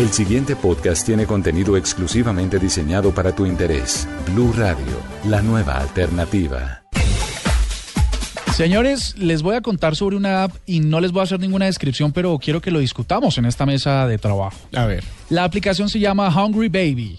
[0.00, 4.08] El siguiente podcast tiene contenido exclusivamente diseñado para tu interés.
[4.32, 4.96] Blue Radio,
[5.26, 6.84] la nueva alternativa.
[8.54, 11.66] Señores, les voy a contar sobre una app y no les voy a hacer ninguna
[11.66, 14.56] descripción, pero quiero que lo discutamos en esta mesa de trabajo.
[14.74, 15.04] A ver.
[15.28, 17.18] La aplicación se llama Hungry Baby.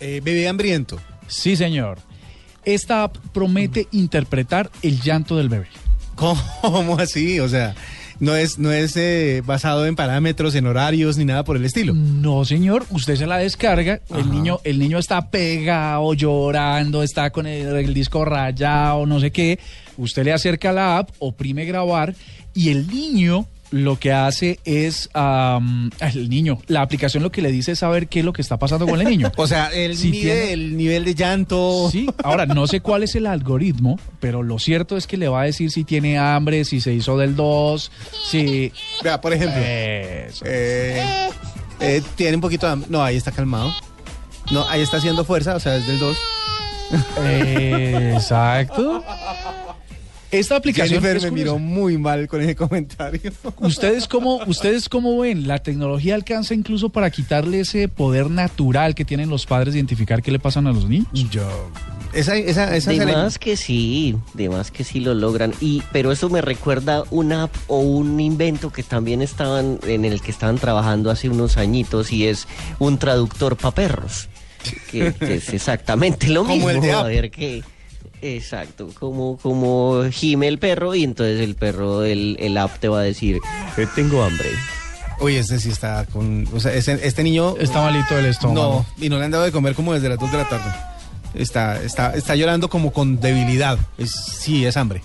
[0.00, 0.98] Eh, bebé hambriento.
[1.26, 1.98] Sí, señor.
[2.64, 5.68] Esta app promete interpretar el llanto del bebé.
[6.14, 7.40] ¿Cómo así?
[7.40, 7.74] O sea,
[8.20, 11.94] no es, no es eh, basado en parámetros, en horarios, ni nada por el estilo.
[11.94, 14.20] No, señor, usted se la descarga, Ajá.
[14.20, 19.30] el niño, el niño está pegado, llorando, está con el, el disco rayado, no sé
[19.30, 19.58] qué.
[19.96, 22.14] Usted le acerca la app, oprime grabar
[22.54, 27.50] y el niño lo que hace es am, el niño, la aplicación lo que le
[27.50, 29.30] dice es saber qué es lo que está pasando con el niño.
[29.36, 31.88] O sea, el, Si mide tiene- el nivel de llanto.
[31.90, 35.42] Sí, ahora no sé cuál es el algoritmo, pero lo cierto es que le va
[35.42, 37.90] a decir si tiene hambre, si se hizo del 2,
[38.28, 38.72] si...
[39.02, 40.44] Vea, por ejemplo, Eso.
[40.46, 41.28] eh,
[41.80, 42.88] eh, tiene un poquito de hambre.
[42.90, 43.72] No, ahí está calmado.
[44.52, 46.16] No, ahí está haciendo fuerza, o sea, es del 2.
[48.14, 49.02] Exacto.
[50.30, 51.52] Esta aplicación Jennifer es me curiosa.
[51.54, 53.32] miró muy mal con ese comentario.
[53.60, 55.46] ¿Ustedes cómo, ¿Ustedes cómo ven?
[55.46, 60.22] ¿La tecnología alcanza incluso para quitarle ese poder natural que tienen los padres de identificar
[60.22, 61.06] qué le pasan a los niños?
[61.30, 61.46] Yo.
[62.12, 65.52] Esa, esa, esa De más que sí, de más que sí lo logran.
[65.60, 70.22] Y, pero eso me recuerda una app o un invento que también estaban, en el
[70.22, 74.28] que estaban trabajando hace unos añitos y es un traductor para perros.
[74.90, 76.70] Que, que es exactamente lo Como mismo.
[76.70, 77.62] el de a ver qué.
[78.22, 83.00] Exacto, como, como gime el perro y entonces el perro, el, el app te va
[83.00, 83.38] a decir,
[83.76, 84.48] "Eh, tengo hambre.
[85.20, 86.46] Uy, este sí está con.
[86.54, 87.56] O sea, ese- este niño.
[87.58, 88.84] Está malito del estómago.
[88.98, 90.70] No, y no le han dado de comer como desde las 2 de la tarde.
[91.34, 93.78] Está, está, está llorando como con debilidad.
[93.98, 95.02] Es, sí, es hambre.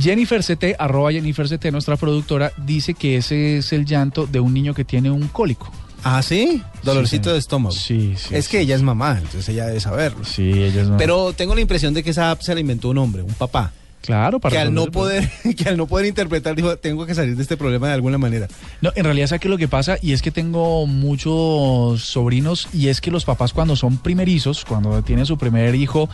[0.00, 4.52] Jennifer CT, arroba Jennifer CT, nuestra productora, dice que ese es el llanto de un
[4.52, 5.70] niño que tiene un cólico.
[6.04, 6.62] Ah, sí.
[6.82, 7.74] Dolorcito de estómago.
[7.74, 8.34] Sí, sí.
[8.34, 10.24] es sí, que ella es mamá, entonces ella debe saberlo.
[10.24, 12.98] Sí, ella es Pero tengo la impresión de que esa app se la inventó un
[12.98, 13.72] hombre, un papá.
[14.06, 17.36] Claro, para Que al, no poder, que al no poder interpretar dijo, tengo que salir
[17.36, 18.46] de este problema de alguna manera.
[18.80, 19.98] No, en realidad, ¿sabes qué es lo que pasa?
[20.00, 25.02] Y es que tengo muchos sobrinos y es que los papás cuando son primerizos, cuando
[25.02, 26.08] tienen su primer hijo,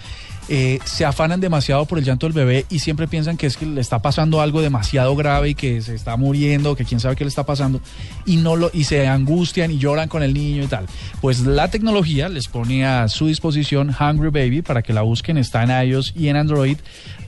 [0.49, 3.65] eh, se afanan demasiado por el llanto del bebé y siempre piensan que es que
[3.65, 7.25] le está pasando algo demasiado grave y que se está muriendo, que quién sabe qué
[7.25, 7.81] le está pasando
[8.27, 10.87] y no lo y se angustian y lloran con el niño y tal.
[11.21, 15.63] Pues la tecnología les pone a su disposición Hungry Baby para que la busquen, está
[15.63, 16.77] en iOS y en Android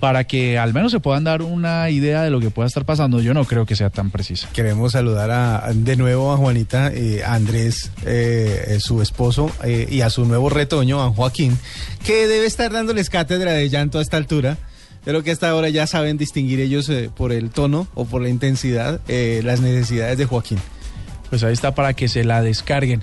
[0.00, 3.20] para que al menos se puedan dar una idea de lo que pueda estar pasando.
[3.20, 4.48] Yo no creo que sea tan precisa.
[4.52, 10.00] Queremos saludar a, de nuevo a Juanita, eh, a Andrés, eh, su esposo, eh, y
[10.00, 11.58] a su nuevo retoño, a Joaquín,
[12.04, 14.58] que debe estar dándoles cátedra de llanto a esta altura.
[15.04, 19.02] Pero que hasta ahora ya saben distinguir ellos por el tono o por la intensidad
[19.06, 20.58] las necesidades de Joaquín.
[21.28, 23.02] Pues ahí está para que se la descarguen.